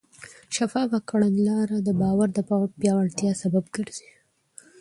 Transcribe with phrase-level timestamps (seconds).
[0.55, 2.39] شفافه کړنلاره د باور د
[2.81, 4.09] پیاوړتیا سبب ګرځي.